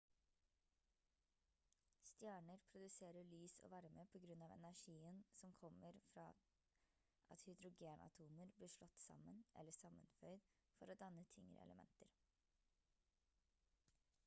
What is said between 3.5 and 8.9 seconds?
og varme på grunn av energien som kommer fra at hydrogenatomer blir